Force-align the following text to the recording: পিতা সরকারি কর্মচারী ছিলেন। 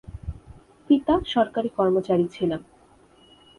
পিতা 0.89 1.15
সরকারি 1.25 1.69
কর্মচারী 1.69 2.25
ছিলেন। 2.27 2.61